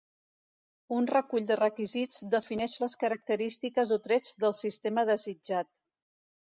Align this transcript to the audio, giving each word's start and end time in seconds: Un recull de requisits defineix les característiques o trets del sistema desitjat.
Un 0.99 1.09
recull 1.11 1.45
de 1.51 1.57
requisits 1.59 2.23
defineix 2.37 2.75
les 2.85 2.97
característiques 3.05 3.95
o 3.99 4.01
trets 4.09 4.35
del 4.47 4.61
sistema 4.67 5.07
desitjat. 5.13 5.75